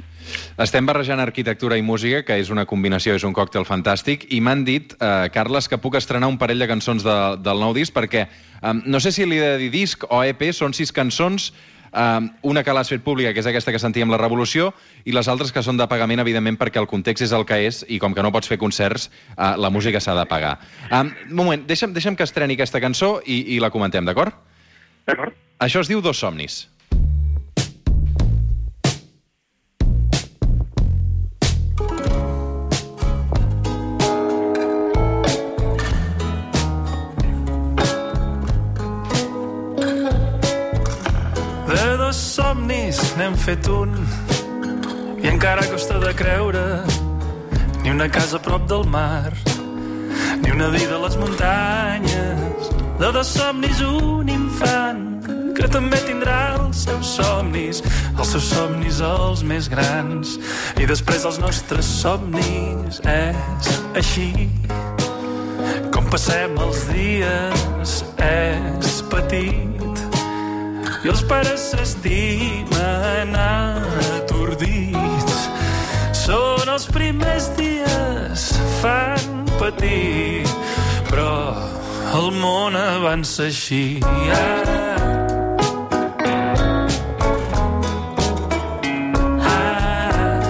Estem 0.58 0.84
barrejant 0.86 1.20
arquitectura 1.20 1.76
i 1.78 1.82
música, 1.82 2.24
que 2.24 2.38
és 2.40 2.50
una 2.50 2.66
combinació, 2.66 3.14
és 3.14 3.22
un 3.22 3.32
còctel 3.32 3.64
fantàstic, 3.64 4.26
i 4.30 4.40
m'han 4.40 4.64
dit, 4.64 4.92
eh, 5.00 5.30
Carles, 5.32 5.68
que 5.68 5.78
puc 5.78 5.94
estrenar 5.94 6.26
un 6.26 6.38
parell 6.38 6.58
de 6.58 6.66
cançons 6.66 7.04
de, 7.04 7.36
del 7.42 7.60
nou 7.60 7.72
disc, 7.74 7.94
perquè 7.94 8.26
eh, 8.26 8.72
no 8.84 8.98
sé 8.98 9.12
si 9.12 9.24
li 9.24 9.38
he 9.38 9.40
de 9.40 9.58
dir 9.58 9.70
disc 9.70 10.04
o 10.10 10.24
EP, 10.24 10.50
són 10.52 10.74
sis 10.74 10.90
cançons, 10.92 11.52
eh, 11.92 12.28
una 12.42 12.64
que 12.64 12.74
l'has 12.74 12.90
fet 12.92 13.02
pública, 13.04 13.32
que 13.34 13.42
és 13.42 13.50
aquesta 13.50 13.72
que 13.74 13.80
sentíem, 13.82 14.10
La 14.10 14.20
Revolució, 14.20 14.72
i 15.04 15.14
les 15.16 15.28
altres 15.28 15.52
que 15.52 15.62
són 15.62 15.76
de 15.80 15.88
pagament, 15.90 16.22
evidentment, 16.24 16.58
perquè 16.60 16.80
el 16.82 16.88
context 16.90 17.26
és 17.28 17.34
el 17.36 17.46
que 17.48 17.60
és, 17.66 17.84
i 17.88 17.98
com 17.98 18.14
que 18.14 18.24
no 18.24 18.32
pots 18.34 18.48
fer 18.50 18.58
concerts, 18.58 19.10
eh, 19.36 19.52
la 19.56 19.70
música 19.70 20.00
s'ha 20.00 20.16
de 20.18 20.26
pagar. 20.30 20.58
Eh, 20.90 21.02
un 21.02 21.36
moment, 21.36 21.66
deixa'm, 21.68 21.92
deixa'm 21.96 22.16
que 22.16 22.26
estreni 22.28 22.58
aquesta 22.58 22.80
cançó 22.80 23.18
i, 23.26 23.42
i 23.56 23.60
la 23.60 23.70
comentem, 23.74 24.04
d'acord? 24.08 24.34
D'acord? 25.08 25.36
Això 25.58 25.80
es 25.82 25.88
diu 25.90 26.02
Dos 26.04 26.20
somnis. 26.20 26.66
Fet 43.48 43.68
un 43.72 43.94
i 45.24 45.28
encara 45.30 45.62
costa 45.70 45.96
de 46.02 46.10
creure 46.12 46.64
ni 47.80 47.88
una 47.88 48.08
casa 48.12 48.36
a 48.36 48.42
prop 48.44 48.66
del 48.68 48.84
mar 48.84 49.32
ni 50.42 50.50
una 50.52 50.68
vida 50.74 50.96
a 50.96 51.00
les 51.06 51.16
muntanyes 51.16 52.68
de 53.00 53.12
dos 53.16 53.30
somnis 53.38 53.80
un 53.86 54.28
infant 54.28 55.24
que 55.56 55.70
també 55.76 55.96
tindrà 56.04 56.36
els 56.58 56.84
seus 56.90 57.14
somnis 57.14 57.80
els 58.18 58.34
seus 58.34 58.50
somnis 58.52 59.00
els 59.14 59.46
més 59.54 59.72
grans 59.72 60.36
i 60.76 60.90
després 60.92 61.24
els 61.24 61.40
nostres 61.40 61.88
somnis 62.02 63.00
és 63.14 63.72
així. 63.96 64.50
Com 65.94 66.12
passem 66.12 66.60
els 66.68 66.84
dies 66.92 67.98
és 68.28 69.02
petit 69.08 69.77
i 71.04 71.08
els 71.12 71.20
pares 71.30 71.62
s'estimen 71.70 73.34
atordits. 73.38 75.36
Són 76.18 76.68
els 76.72 76.86
primers 76.90 77.46
dies, 77.58 78.48
fan 78.80 79.44
patir, 79.60 80.42
però 81.08 81.54
el 82.18 82.32
món 82.40 82.74
avança 82.78 83.46
així. 83.46 84.00
Ah. 84.02 84.64
Ah. 89.46 90.40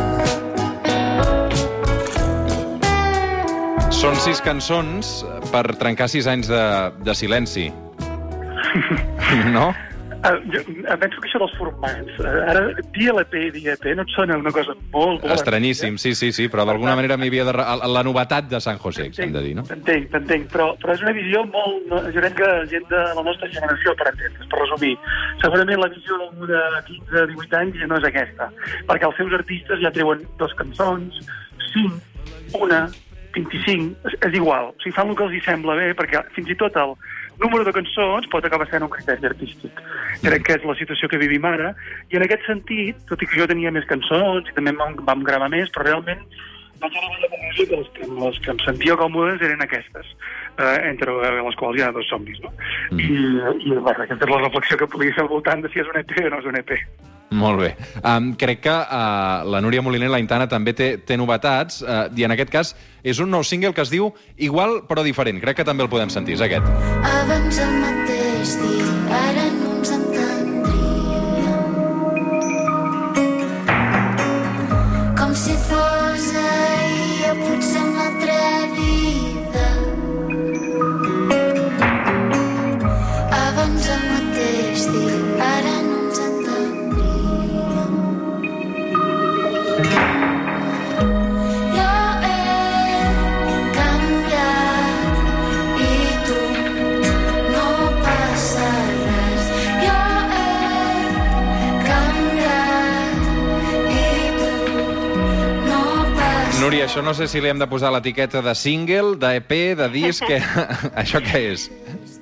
Són 3.93 4.17
sis 4.25 4.41
cançons 4.41 5.21
per 5.53 5.65
trencar 5.77 6.09
sis 6.09 6.27
anys 6.31 6.49
de, 6.49 6.65
de 7.05 7.15
silenci. 7.15 7.69
No? 9.53 9.75
Uh, 10.19 10.43
jo 10.51 10.59
eh, 10.59 10.97
penso 10.99 11.21
que 11.23 11.29
això 11.29 11.39
dels 11.39 11.53
formats, 11.55 12.17
uh, 12.19 12.31
ara 12.51 12.63
dir 12.91 13.05
LP 13.13 13.39
i 13.61 13.61
EP 13.71 13.85
no 13.95 14.03
et 14.03 14.11
sona 14.11 14.35
una 14.41 14.51
cosa 14.51 14.75
molt... 14.91 15.23
molt 15.23 15.35
Estranyíssim, 15.37 15.95
sí, 16.03 16.11
sí, 16.19 16.33
sí, 16.35 16.49
però 16.51 16.65
d'alguna 16.67 16.97
manera 16.99 17.15
m'hi 17.21 17.29
havia 17.31 17.45
de... 17.47 17.55
La 17.55 18.03
novetat 18.03 18.49
de 18.51 18.59
San 18.61 18.81
José, 18.83 19.07
hem 19.15 19.37
de 19.37 19.45
dir, 19.45 19.55
no? 19.55 19.63
T'entenc, 19.69 20.09
t'entenc, 20.11 20.49
però, 20.51 20.73
però 20.83 20.97
és 20.97 21.05
una 21.07 21.15
visió 21.15 21.45
molt... 21.53 21.87
No, 21.93 22.01
jo 22.11 22.25
crec 22.25 22.35
que 22.41 22.49
gent 22.73 22.89
de 22.91 23.03
la 23.15 23.25
nostra 23.29 23.47
generació, 23.53 23.95
per 24.01 24.09
entendre's, 24.11 24.51
per 24.51 24.63
resumir. 24.65 24.97
Segurament 25.45 25.85
la 25.85 25.91
visió 25.95 26.19
de 26.51 26.65
15, 26.91 27.27
18 27.37 27.61
anys 27.61 27.79
ja 27.85 27.91
no 27.93 28.01
és 28.03 28.09
aquesta, 28.11 28.51
perquè 28.91 29.07
els 29.13 29.21
seus 29.23 29.37
artistes 29.39 29.85
ja 29.85 29.95
treuen 29.95 30.27
dos 30.43 30.57
cançons, 30.59 31.23
cinc, 31.69 32.03
una, 32.59 32.89
25, 33.39 33.95
és, 34.11 34.19
és 34.27 34.41
igual. 34.43 34.73
O 34.75 34.83
sigui, 34.83 34.97
fan 34.99 35.15
el 35.15 35.19
que 35.19 35.29
els 35.29 35.39
hi 35.39 35.45
sembla 35.47 35.79
bé, 35.79 35.93
perquè 35.99 36.27
fins 36.35 36.51
i 36.51 36.59
tot 36.59 36.75
el 36.83 36.99
número 37.39 37.65
de 37.65 37.75
cançons 37.75 38.29
pot 38.33 38.45
acabar 38.45 38.69
sent 38.71 38.85
un 38.85 38.93
criteri 38.93 39.31
artístic. 39.31 39.83
Crec 40.25 40.45
que 40.47 40.59
és 40.59 40.67
la 40.67 40.77
situació 40.79 41.09
que 41.11 41.21
vivim 41.21 41.45
ara, 41.49 41.73
i 42.11 42.19
en 42.19 42.27
aquest 42.27 42.47
sentit, 42.49 43.01
tot 43.11 43.23
i 43.23 43.29
que 43.29 43.41
jo 43.41 43.49
tenia 43.51 43.73
més 43.75 43.87
cançons 43.91 44.49
i 44.49 44.57
també 44.57 44.75
vam, 44.79 44.97
vam 45.09 45.27
gravar 45.27 45.51
més, 45.53 45.71
però 45.75 45.89
realment 45.89 46.25
vaig 46.79 46.95
arribar 46.95 47.17
a 47.17 47.23
la 47.23 47.31
conclusió 47.33 47.67
que 47.67 47.77
les 47.77 47.89
que, 47.95 48.09
les 48.23 48.41
que 48.45 48.51
em 48.55 48.61
sentia 48.63 48.97
còmodes 48.99 49.43
eren 49.43 49.63
aquestes, 49.65 50.11
eh, 50.63 50.77
entre 50.91 51.15
les 51.19 51.59
quals 51.59 51.79
hi 51.79 51.85
ha 51.85 51.93
dos 51.95 52.07
somnis, 52.11 52.39
no? 52.45 52.53
Mm. 52.93 53.01
I, 53.03 53.19
i 53.67 53.77
bueno, 53.77 54.03
aquesta 54.05 54.25
és 54.25 54.35
la 54.35 54.43
reflexió 54.45 54.79
que 54.79 54.91
podia 54.95 55.15
fer 55.17 55.27
al 55.27 55.33
voltant 55.33 55.65
de 55.65 55.73
si 55.73 55.83
és 55.83 55.91
un 55.91 55.99
EP 56.03 56.15
o 56.25 56.29
no 56.31 56.43
és 56.43 56.51
un 56.53 56.61
EP. 56.63 56.75
Molt 57.31 57.61
bé. 57.61 57.73
Um, 58.01 58.33
crec 58.41 58.63
que 58.65 58.73
uh, 58.73 59.45
la 59.45 59.61
Núria 59.61 59.83
Moliner, 59.85 60.09
la 60.13 60.21
Intana, 60.23 60.49
també 60.49 60.73
té, 60.77 60.95
té 61.05 61.19
novetats, 61.21 61.83
uh, 61.85 62.07
i 62.17 62.25
en 62.25 62.33
aquest 62.35 62.53
cas 62.53 62.73
és 63.05 63.21
un 63.21 63.31
nou 63.31 63.45
single 63.45 63.75
que 63.77 63.85
es 63.85 63.93
diu 63.93 64.11
Igual 64.37 64.83
però 64.89 65.05
diferent. 65.05 65.41
Crec 65.45 65.61
que 65.61 65.69
també 65.69 65.85
el 65.85 65.93
podem 65.93 66.13
sentir, 66.13 66.39
és 66.39 66.47
aquest. 66.47 66.73
Abans 67.05 67.61
el 67.65 67.77
mateix 67.85 68.57
dia, 68.63 68.97
ara 69.21 69.48
Núria, 106.79 106.93
això 106.93 107.03
no 107.03 107.11
sé 107.11 107.27
si 107.27 107.41
li 107.43 107.49
hem 107.51 107.59
de 107.59 107.67
posar 107.67 107.89
l'etiqueta 107.91 108.39
de 108.39 108.53
single, 108.55 109.17
d'EP, 109.19 109.53
de 109.81 109.87
disc... 109.91 110.23
Que... 110.23 110.37
això 111.03 111.19
què 111.25 111.41
és? 111.51 111.65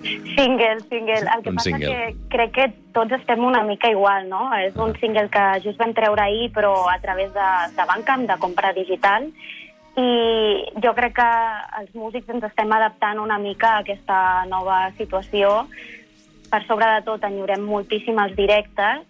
Single, 0.00 0.78
single. 0.88 1.18
El 1.34 1.42
que 1.44 1.52
Un 1.52 1.58
passa 1.58 1.66
single. 1.66 1.90
que 1.90 2.30
crec 2.32 2.54
que 2.54 2.64
tots 2.96 3.12
estem 3.18 3.42
una 3.44 3.60
mica 3.68 3.90
igual, 3.92 4.30
no? 4.30 4.46
És 4.56 4.72
un 4.80 4.94
single 4.96 5.26
que 5.34 5.42
just 5.60 5.76
vam 5.76 5.92
treure 5.92 6.24
ahir, 6.24 6.48
però 6.56 6.72
a 6.88 6.96
través 7.04 7.34
de, 7.36 7.50
de 7.76 7.86
Bandcamp, 7.90 8.24
de 8.30 8.38
compra 8.40 8.72
digital, 8.72 9.28
i 10.00 10.08
jo 10.80 10.94
crec 10.96 11.18
que 11.20 11.28
els 11.82 11.92
músics 11.92 12.32
ens 12.32 12.48
estem 12.48 12.72
adaptant 12.78 13.20
una 13.20 13.36
mica 13.36 13.74
a 13.74 13.84
aquesta 13.84 14.18
nova 14.48 14.86
situació. 14.96 15.66
Per 16.48 16.64
sobre 16.64 16.88
de 16.94 17.04
tot, 17.04 17.28
enyorem 17.28 17.68
moltíssim 17.68 18.24
els 18.24 18.32
directes, 18.40 19.04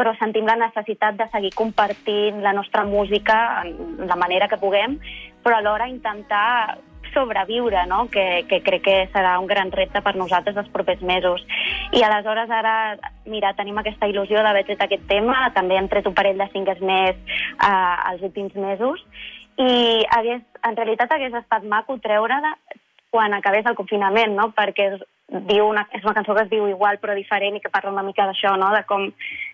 però 0.00 0.14
sentim 0.16 0.46
la 0.48 0.56
necessitat 0.56 1.18
de 1.20 1.26
seguir 1.28 1.50
compartint 1.52 2.40
la 2.40 2.54
nostra 2.56 2.86
música 2.88 3.36
en 3.66 4.08
la 4.08 4.16
manera 4.16 4.48
que 4.48 4.56
puguem, 4.56 4.96
però 5.44 5.58
alhora 5.58 5.90
intentar 5.92 6.78
sobreviure, 7.12 7.84
no? 7.86 8.06
que, 8.08 8.46
que 8.48 8.62
crec 8.64 8.84
que 8.86 8.96
serà 9.12 9.34
un 9.42 9.48
gran 9.50 9.68
repte 9.74 10.00
per 10.00 10.14
nosaltres 10.16 10.56
els 10.56 10.70
propers 10.72 11.02
mesos. 11.02 11.44
I 11.92 12.00
aleshores 12.06 12.48
ara, 12.54 12.74
mira, 13.26 13.52
tenim 13.58 13.76
aquesta 13.82 14.08
il·lusió 14.08 14.40
d'haver 14.40 14.64
tret 14.68 14.86
aquest 14.86 15.04
tema, 15.10 15.50
també 15.52 15.76
hem 15.76 15.90
tret 15.92 16.08
un 16.08 16.16
parell 16.16 16.40
de 16.40 16.48
singles 16.54 16.80
més 16.80 17.18
eh, 17.18 17.96
els 18.12 18.24
últims 18.30 18.56
mesos, 18.56 19.04
i 19.60 20.06
hagués, 20.16 20.46
en 20.64 20.76
realitat 20.78 21.12
hagués 21.12 21.34
estat 21.42 21.66
maco 21.68 21.98
treure 22.00 22.40
de, 22.46 22.52
quan 23.10 23.34
acabés 23.34 23.66
el 23.66 23.76
confinament, 23.76 24.36
no? 24.38 24.52
perquè 24.56 24.92
és, 24.94 25.02
diu 25.50 25.66
una, 25.68 25.84
és 25.94 26.02
una 26.06 26.14
cançó 26.14 26.34
que 26.34 26.46
es 26.46 26.50
diu 26.50 26.66
igual 26.70 26.98
però 27.02 27.14
diferent 27.14 27.58
i 27.58 27.60
que 27.62 27.70
parla 27.72 27.92
una 27.92 28.06
mica 28.06 28.26
d'això, 28.26 28.54
no? 28.58 28.70
de 28.74 28.84
com 28.86 29.10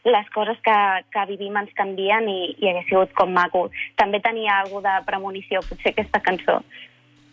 les 0.06 0.28
coses 0.34 0.58
que, 0.62 0.76
que 1.10 1.24
vivim 1.28 1.56
ens 1.58 1.72
canvien 1.78 2.28
i, 2.30 2.54
i 2.62 2.70
hagués 2.70 2.86
sigut 2.90 3.14
com 3.18 3.32
maco. 3.34 3.66
També 3.98 4.20
tenia 4.22 4.60
alguna 4.62 5.00
de 5.00 5.06
premonició, 5.08 5.62
potser 5.66 5.92
aquesta 5.92 6.22
cançó. 6.22 6.60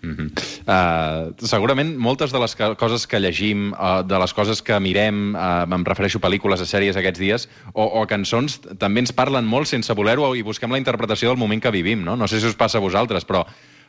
Mm 0.03 0.15
-hmm. 0.15 0.29
uh, 0.67 1.47
segurament 1.47 1.95
moltes 1.95 2.33
de 2.33 2.39
les 2.39 2.55
que, 2.55 2.75
coses 2.75 3.07
que 3.07 3.19
llegim, 3.19 3.71
uh, 3.71 4.03
de 4.03 4.19
les 4.19 4.33
coses 4.33 4.61
que 4.61 4.79
mirem, 4.79 5.33
uh, 5.33 5.63
em 5.75 5.85
refereixo 5.85 6.17
a 6.17 6.27
pel·lícules, 6.27 6.59
a 6.59 6.65
sèries 6.65 6.97
aquests 6.97 7.19
dies, 7.19 7.49
o, 7.73 7.83
o 8.01 8.05
cançons, 8.07 8.59
també 8.79 8.99
ens 8.99 9.13
parlen 9.13 9.45
molt 9.45 9.67
sense 9.67 9.93
voler-ho 9.93 10.35
i 10.35 10.41
busquem 10.41 10.71
la 10.71 10.77
interpretació 10.77 11.29
del 11.29 11.37
moment 11.37 11.61
que 11.61 11.71
vivim, 11.71 12.03
no? 12.03 12.15
No 12.15 12.27
sé 12.27 12.39
si 12.39 12.47
us 12.47 12.55
passa 12.55 12.79
a 12.79 12.81
vosaltres, 12.81 13.25
però, 13.25 13.45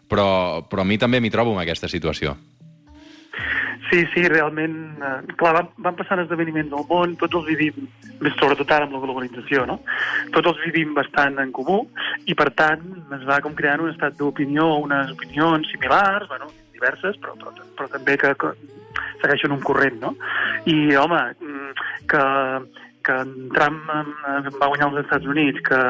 però, 0.09 0.63
però 0.69 0.81
a 0.83 0.85
mi 0.85 0.99
també 0.99 1.21
m'hi 1.21 1.31
trobo 1.31 1.53
en 1.53 1.59
aquesta 1.59 1.89
situació. 1.89 2.37
Sí, 3.95 4.05
sí, 4.13 4.27
realment, 4.27 4.99
eh, 4.99 5.35
clar, 5.39 5.53
van, 5.55 5.69
van 5.85 5.95
passant 5.95 6.19
esdeveniments 6.19 6.73
al 6.75 6.83
món, 6.89 7.13
tots 7.21 7.37
els 7.39 7.45
vivim, 7.47 7.85
més 8.19 8.35
sobretot 8.41 8.73
ara 8.75 8.89
amb 8.89 8.97
la 8.97 9.03
globalització, 9.05 9.63
no? 9.71 9.77
Tots 10.35 10.51
els 10.51 10.65
vivim 10.65 10.97
bastant 10.97 11.39
en 11.39 11.53
comú 11.55 11.77
i, 12.27 12.35
per 12.35 12.49
tant, 12.59 12.83
es 13.15 13.23
va 13.29 13.39
com 13.45 13.55
creant 13.55 13.85
un 13.85 13.93
estat 13.93 14.17
d'opinió, 14.19 14.67
unes 14.83 15.13
opinions 15.15 15.71
similars, 15.71 16.27
bueno, 16.33 16.51
diverses, 16.75 17.21
però, 17.23 17.37
però, 17.39 17.69
però 17.79 17.87
també 17.93 18.19
que, 18.19 18.33
que 18.35 18.51
segueixen 19.23 19.55
un 19.55 19.63
corrent, 19.63 20.03
no? 20.03 20.11
I, 20.67 20.77
home, 20.99 21.23
mm, 21.39 21.87
que, 22.11 22.25
que 23.05 23.17
en 23.25 23.49
Trump 23.55 23.85
va 23.87 24.69
guanyar 24.71 24.89
als 24.89 25.03
Estats 25.05 25.29
Units, 25.31 25.61
que, 25.67 25.81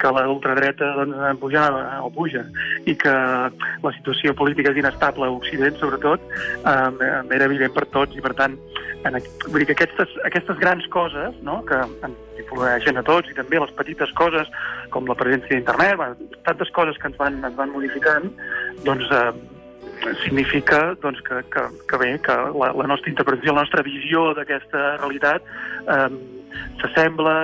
que 0.00 0.12
la 0.16 0.24
ultradreta 0.30 0.92
doncs, 0.98 1.22
pujava 1.42 1.82
o 2.06 2.10
puja, 2.14 2.44
i 2.86 2.94
que 2.98 3.14
la 3.14 3.94
situació 3.98 4.34
política 4.38 4.72
és 4.72 4.82
inestable 4.82 5.28
a 5.28 5.34
Occident, 5.34 5.78
sobretot, 5.80 6.22
eh, 6.62 7.10
era 7.38 7.48
evident 7.50 7.74
per 7.76 7.86
tots, 7.94 8.16
i 8.16 8.24
per 8.24 8.34
tant, 8.38 8.56
en, 9.04 9.18
vull 9.48 9.62
dir 9.62 9.70
que 9.72 9.78
aquestes, 9.78 10.14
aquestes 10.28 10.60
grans 10.62 10.86
coses, 10.94 11.34
no?, 11.46 11.60
que 11.68 11.80
ens 12.06 12.38
influeixen 12.40 13.00
a 13.00 13.06
tots, 13.06 13.30
i 13.30 13.36
també 13.36 13.60
les 13.60 13.74
petites 13.78 14.12
coses, 14.18 14.48
com 14.94 15.10
la 15.10 15.18
presència 15.18 15.56
d'internet, 15.56 16.22
tantes 16.46 16.70
coses 16.76 17.00
que 17.00 17.10
ens 17.10 17.18
van, 17.20 17.42
ens 17.44 17.58
van 17.58 17.74
modificant, 17.74 18.30
doncs 18.86 19.10
eh, 19.10 19.26
significa 20.22 20.94
doncs, 21.00 21.20
que, 21.26 21.42
que, 21.50 21.62
que 21.88 21.96
bé, 21.96 22.18
que 22.20 22.34
la, 22.58 22.72
la 22.76 22.86
nostra 22.90 23.10
interpretació, 23.10 23.54
la 23.54 23.64
nostra 23.64 23.84
visió 23.86 24.32
d'aquesta 24.36 24.96
realitat 25.00 25.44
eh, 25.88 26.08
s'assembla... 26.80 27.36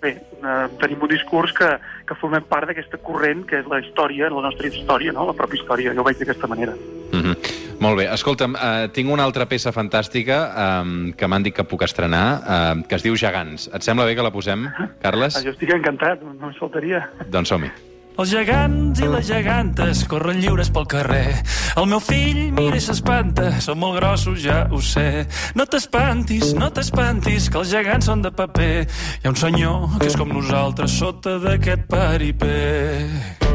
Bé, 0.00 0.14
eh, 0.16 0.66
tenim 0.80 1.02
un 1.04 1.10
discurs 1.12 1.52
que, 1.52 1.66
que 2.08 2.16
formem 2.16 2.46
part 2.48 2.70
d'aquesta 2.70 2.96
corrent 3.04 3.42
que 3.44 3.58
és 3.60 3.66
la 3.68 3.82
història, 3.82 4.30
la 4.32 4.46
nostra 4.46 4.70
història, 4.70 5.12
no? 5.12 5.26
la 5.28 5.36
pròpia 5.36 5.60
història. 5.60 5.92
Jo 5.92 6.00
ho 6.00 6.06
veig 6.06 6.16
d'aquesta 6.22 6.48
manera. 6.48 6.72
Mm 7.12 7.20
-hmm. 7.20 7.60
Molt 7.80 7.96
bé. 7.96 8.08
Escolta'm, 8.12 8.54
uh, 8.54 8.88
tinc 8.92 9.10
una 9.10 9.24
altra 9.24 9.46
peça 9.46 9.72
fantàstica 9.72 10.38
um, 10.82 11.12
que 11.12 11.26
m'han 11.26 11.42
dit 11.42 11.54
que 11.54 11.64
puc 11.64 11.82
estrenar, 11.82 12.26
uh, 12.40 12.82
que 12.86 12.94
es 12.94 13.02
diu 13.02 13.16
Gegants. 13.16 13.70
Et 13.74 13.82
sembla 13.82 14.04
bé 14.04 14.14
que 14.14 14.22
la 14.22 14.30
posem, 14.30 14.68
Carles? 15.00 15.36
Ah, 15.36 15.44
jo 15.44 15.50
estic 15.50 15.70
encantat, 15.70 16.20
no 16.22 16.48
em 16.48 16.54
faltaria. 16.54 17.08
Doncs 17.28 17.48
som-hi. 17.48 17.89
Els 18.20 18.34
gegants 18.34 19.00
i 19.00 19.06
les 19.08 19.24
gegantes 19.24 20.02
corren 20.04 20.42
lliures 20.42 20.68
pel 20.68 20.84
carrer. 20.92 21.38
El 21.80 21.86
meu 21.88 22.02
fill 22.04 22.50
mira 22.52 22.76
i 22.76 22.82
s'espanta, 22.84 23.46
són 23.64 23.80
molt 23.80 23.96
grossos, 23.96 24.42
ja 24.44 24.66
ho 24.68 24.82
sé. 24.84 25.24
No 25.56 25.64
t'espantis, 25.64 26.52
no 26.52 26.68
t'espantis, 26.68 27.48
que 27.48 27.62
els 27.62 27.72
gegants 27.72 28.12
són 28.12 28.20
de 28.20 28.28
paper. 28.28 28.74
Hi 28.84 29.24
ha 29.24 29.32
un 29.32 29.40
senyor 29.40 29.94
que 29.96 30.10
és 30.12 30.20
com 30.20 30.36
nosaltres 30.36 31.00
sota 31.00 31.38
d'aquest 31.40 31.88
paripé. 31.88 33.49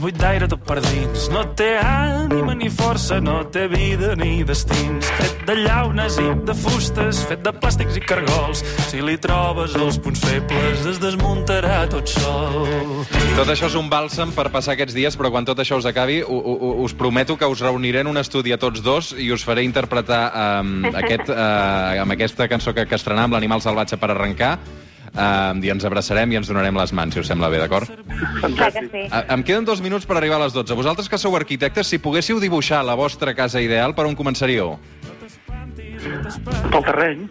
Buit 0.00 0.16
d'aire 0.18 0.48
tot 0.50 0.62
per 0.66 0.78
dins. 0.84 1.28
No 1.32 1.42
té 1.56 1.74
ànima 1.80 2.54
ni 2.56 2.70
força, 2.72 3.20
no 3.22 3.42
té 3.52 3.66
vida 3.70 4.14
ni 4.18 4.42
destins. 4.46 5.06
Fet 5.20 5.44
de 5.48 5.56
llaunes 5.62 6.16
i 6.22 6.26
de 6.46 6.54
fustes, 6.56 7.22
fet 7.28 7.42
de 7.44 7.52
plàstics 7.52 7.96
i 7.98 8.02
cargols. 8.04 8.64
Si 8.90 9.00
li 9.04 9.16
trobes 9.22 9.74
els 9.78 9.98
punts 10.02 10.20
febles, 10.24 10.84
es 10.90 11.00
desmuntarà 11.02 11.82
tot 11.92 12.08
sol. 12.10 12.68
Tot 13.36 13.48
això 13.52 13.68
és 13.70 13.76
un 13.78 13.88
bàlsam 13.92 14.32
per 14.36 14.48
passar 14.52 14.74
aquests 14.76 14.96
dies, 14.96 15.16
però 15.18 15.30
quan 15.32 15.46
tot 15.48 15.58
això 15.62 15.78
us 15.80 15.86
acabi, 15.88 16.20
u- 16.22 16.40
u- 16.40 16.74
us 16.84 16.94
prometo 16.94 17.36
que 17.38 17.46
us 17.48 17.60
reuniré 17.60 18.00
en 18.04 18.10
un 18.10 18.18
estudi 18.20 18.52
a 18.52 18.58
tots 18.58 18.82
dos 18.82 19.12
i 19.18 19.30
us 19.32 19.44
faré 19.46 19.62
interpretar 19.64 20.22
um, 20.60 20.84
aquest, 21.02 21.28
uh, 21.30 22.00
amb 22.02 22.16
aquesta 22.16 22.48
cançó 22.48 22.74
que, 22.74 22.86
que 22.86 22.98
estrenam, 22.98 23.32
l'Animal 23.32 23.60
Salvatge 23.62 23.96
per 24.00 24.10
arrencar, 24.14 24.56
um, 25.14 25.60
i 25.64 25.72
ens 25.72 25.84
abraçarem 25.86 26.32
i 26.32 26.38
ens 26.40 26.50
donarem 26.50 26.76
les 26.78 26.92
mans, 26.96 27.14
si 27.14 27.22
us 27.22 27.30
sembla 27.30 27.50
bé, 27.52 27.60
d'acord? 27.62 27.90
Clar 28.42 28.70
que 28.74 28.86
sí. 28.86 29.04
Em 29.10 29.44
queden 29.46 29.68
dos 29.68 29.82
minuts 29.84 30.08
per 30.08 30.18
arribar 30.18 30.40
a 30.40 30.44
les 30.46 30.56
12. 30.56 30.76
Vosaltres 30.78 31.10
que 31.10 31.18
sou 31.18 31.36
arquitectes, 31.38 31.90
si 31.90 32.00
poguéssiu 32.02 32.40
dibuixar 32.42 32.82
la 32.86 32.96
vostra 32.98 33.34
casa 33.34 33.62
ideal, 33.62 33.94
per 33.94 34.06
on 34.08 34.18
començaríeu? 34.18 34.76
Pel 36.00 36.84
terreny. 36.86 37.26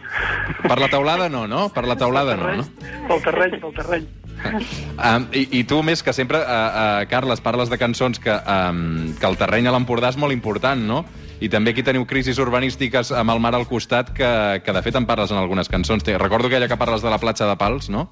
Per 0.62 0.78
la 0.78 0.90
taulada 0.92 1.30
no, 1.30 1.48
no? 1.50 1.68
Per 1.74 1.86
la 1.90 1.98
taulada 1.98 2.36
no, 2.38 2.52
no? 2.60 2.66
Pel 3.10 3.24
terreny, 3.26 3.60
pel 3.62 3.76
terreny. 3.82 4.10
Um, 5.00 5.26
i, 5.36 5.46
I 5.60 5.64
tu, 5.68 5.78
més 5.84 6.02
que 6.04 6.12
sempre, 6.16 6.40
uh, 6.44 6.44
uh, 6.44 7.04
Carles, 7.12 7.40
parles 7.44 7.70
de 7.72 7.78
cançons 7.80 8.20
que, 8.20 8.34
um, 8.36 9.14
que 9.16 9.28
el 9.28 9.38
terreny 9.40 9.70
a 9.70 9.74
l'Empordà 9.76 10.12
és 10.12 10.18
molt 10.20 10.36
important, 10.36 10.80
no? 10.80 11.06
I 11.40 11.50
també 11.52 11.72
aquí 11.72 11.84
teniu 11.88 12.06
crisis 12.10 12.40
urbanístiques 12.42 13.14
amb 13.16 13.32
el 13.32 13.40
mar 13.40 13.54
al 13.56 13.68
costat 13.70 14.12
que, 14.16 14.30
que 14.66 14.76
de 14.76 14.84
fet 14.86 15.00
en 15.00 15.08
parles 15.10 15.32
en 15.32 15.40
algunes 15.40 15.72
cançons. 15.72 16.04
Te, 16.04 16.18
recordo 16.18 16.52
aquella 16.52 16.68
que 16.68 16.78
parles 16.78 17.02
de 17.06 17.10
la 17.10 17.20
platja 17.20 17.48
de 17.48 17.56
Pals, 17.60 17.90
no? 17.90 18.10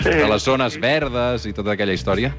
Sí. 0.00 0.10
De 0.10 0.28
les 0.30 0.46
zones 0.46 0.78
verdes 0.80 1.46
i 1.46 1.54
tota 1.56 1.74
aquella 1.74 1.96
història. 1.96 2.34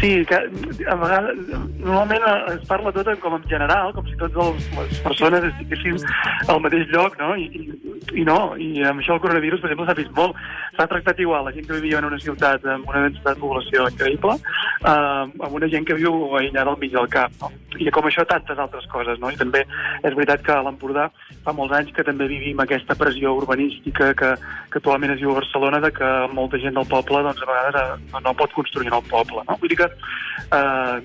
Sí, 0.00 0.24
que 0.26 0.36
a 0.36 0.94
vegades, 0.96 1.38
normalment 1.78 2.24
es 2.54 2.62
parla 2.68 2.90
tot 2.92 3.08
en, 3.08 3.18
com 3.20 3.36
en 3.36 3.44
general, 3.50 3.92
com 3.94 4.06
si 4.08 4.16
totes 4.20 4.64
les 4.74 5.02
persones 5.04 5.44
estiguessin 5.50 6.00
al 6.48 6.62
mateix 6.64 6.88
lloc, 6.92 7.18
no? 7.20 7.34
I, 7.36 7.46
i, 7.52 7.92
i 8.22 8.24
no, 8.26 8.38
i 8.56 8.82
amb 8.88 9.02
això 9.02 9.18
el 9.18 9.22
coronavirus, 9.22 9.60
per 9.62 9.70
exemple, 9.70 9.86
s'ha 9.90 9.98
vist 10.00 10.14
molt. 10.16 10.40
S'ha 10.76 10.88
tractat 10.90 11.20
igual 11.22 11.44
la 11.46 11.52
gent 11.54 11.66
que 11.68 11.78
vivia 11.78 12.00
en 12.00 12.08
una 12.08 12.18
ciutat 12.18 12.64
amb 12.66 12.88
una 12.90 13.04
densitat 13.06 13.36
de 13.36 13.42
població 13.42 13.86
increïble 13.90 14.34
eh, 14.34 15.24
amb 15.46 15.52
una 15.58 15.68
gent 15.70 15.86
que 15.86 15.96
viu 15.98 16.36
aïllada 16.38 16.74
al 16.74 16.80
mig 16.80 16.92
del 16.94 17.08
camp, 17.12 17.34
no? 17.40 17.50
I 17.78 17.90
com 17.94 18.06
això 18.06 18.24
tantes 18.28 18.58
altres 18.58 18.86
coses, 18.92 19.18
no? 19.22 19.30
I 19.30 19.38
també 19.38 19.64
és 19.64 20.14
veritat 20.14 20.44
que 20.46 20.54
a 20.54 20.62
l'Empordà 20.66 21.08
fa 21.46 21.54
molts 21.56 21.74
anys 21.78 21.94
que 21.94 22.06
també 22.06 22.28
vivim 22.30 22.60
aquesta 22.62 22.96
pressió 22.98 23.34
urbanística 23.38 24.12
que, 24.18 24.34
que 24.70 24.80
actualment 24.82 25.14
es 25.14 25.22
viu 25.22 25.32
a 25.32 25.40
Barcelona 25.40 25.80
de 25.84 25.90
que 25.94 26.12
molta 26.34 26.60
gent 26.62 26.78
del 26.78 26.88
poble 26.90 27.22
doncs, 27.26 27.42
a 27.42 27.50
vegades 27.50 27.80
eh, 27.80 28.06
no, 28.12 28.22
no 28.28 28.36
pot 28.38 28.54
construir 28.54 28.90
en 28.90 28.98
el 29.00 29.10
poble. 29.10 29.42
No? 29.48 29.58
Vull 29.60 29.72
dir 29.72 29.80
que 29.82 29.90
eh, 29.90 30.96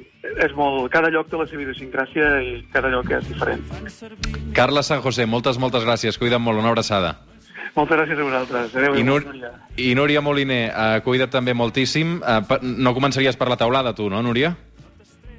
és 0.45 0.53
molt... 0.57 0.89
Cada 0.93 1.11
lloc 1.13 1.29
té 1.31 1.39
la 1.39 1.47
seva 1.49 1.65
idiosincràsia 1.65 2.29
i 2.45 2.53
cada 2.73 2.91
lloc 2.93 3.11
és 3.17 3.27
diferent. 3.29 3.65
Carles 4.57 4.89
San 4.91 5.03
José, 5.05 5.29
moltes, 5.29 5.61
moltes 5.61 5.85
gràcies. 5.87 6.17
Cuida't 6.19 6.41
molt, 6.43 6.61
una 6.61 6.73
abraçada. 6.73 7.15
Moltes 7.75 7.97
gràcies 7.97 8.19
a 8.19 8.23
vosaltres. 8.23 8.75
Adéu. 8.75 8.95
I, 8.95 9.03
Núria. 9.03 9.51
I 9.77 9.93
Núria 9.95 10.21
Moliner, 10.21 10.63
uh, 10.71 11.03
cuida't 11.05 11.31
també 11.33 11.53
moltíssim. 11.53 12.19
Uh, 12.21 12.59
no 12.61 12.95
començaries 12.97 13.37
per 13.37 13.49
la 13.49 13.57
taulada, 13.57 13.93
tu, 13.93 14.09
no, 14.09 14.21
Núria? 14.25 14.55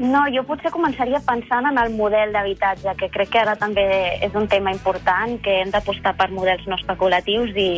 No, 0.00 0.22
jo 0.32 0.40
potser 0.48 0.70
començaria 0.72 1.18
pensant 1.26 1.66
en 1.68 1.76
el 1.76 1.90
model 1.92 2.32
d'habitatge, 2.32 2.94
que 2.96 3.10
crec 3.12 3.34
que 3.34 3.40
ara 3.42 3.52
també 3.60 3.84
és 4.24 4.32
un 4.38 4.46
tema 4.48 4.72
important, 4.72 5.34
que 5.44 5.58
hem 5.60 5.72
d'apostar 5.74 6.14
per 6.16 6.30
models 6.32 6.64
no 6.70 6.78
especulatius 6.78 7.52
i, 7.52 7.68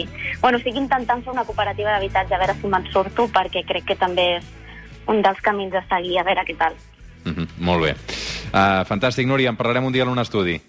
bueno, 0.41 0.61
estic 0.61 0.79
intentant 0.79 1.25
fer 1.25 1.35
una 1.35 1.43
cooperativa 1.49 1.91
d'habitatge, 1.91 2.37
a 2.37 2.43
veure 2.45 2.55
si 2.61 2.71
me'n 2.71 2.87
surto, 2.95 3.27
perquè 3.27 3.65
crec 3.67 3.91
que 3.91 3.99
també 3.99 4.37
és 4.37 4.47
un 5.11 5.19
dels 5.27 5.43
camins 5.43 5.75
a 5.75 5.83
seguir, 5.91 6.21
a 6.21 6.27
veure 6.29 6.47
què 6.47 6.57
tal. 6.57 6.79
Mm 7.25 7.35
-hmm, 7.35 7.49
molt 7.59 7.83
bé. 7.83 7.97
Uh, 8.53 8.85
fantàstic, 8.87 9.27
Núria, 9.27 9.51
en 9.51 9.57
parlarem 9.57 9.85
un 9.85 9.93
dia 9.93 10.05
en 10.05 10.09
un 10.09 10.19
estudi. 10.19 10.61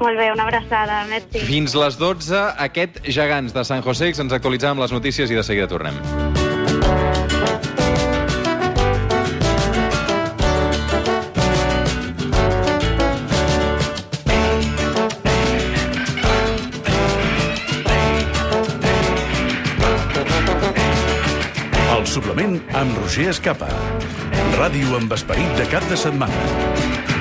Molt 0.00 0.18
bé, 0.18 0.32
una 0.32 0.46
abraçada, 0.48 1.04
merci. 1.10 1.44
Fins 1.46 1.74
les 1.78 1.98
12, 2.00 2.38
aquest 2.64 3.02
Gegants 3.06 3.54
de 3.54 3.64
Sant 3.68 3.84
José, 3.84 4.12
ens 4.12 4.32
actualitzem 4.32 4.74
amb 4.74 4.84
les 4.84 4.94
notícies 4.94 5.30
i 5.30 5.38
de 5.38 5.44
seguida 5.46 5.68
tornem. 5.70 5.98
El 21.92 22.06
suplement 22.10 22.58
amb 22.74 22.98
Roger 22.98 23.28
Escapa. 23.30 23.70
Ràdio 24.58 24.96
amb 24.98 25.14
esperit 25.14 25.58
de 25.60 25.68
cap 25.70 25.86
de 25.92 26.00
setmana. 26.00 27.11